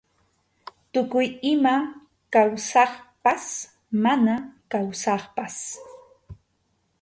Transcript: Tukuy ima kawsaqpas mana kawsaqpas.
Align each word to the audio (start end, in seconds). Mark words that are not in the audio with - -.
Tukuy 0.93 1.27
ima 1.53 1.75
kawsaqpas 2.33 3.43
mana 4.03 4.33
kawsaqpas. 4.71 5.55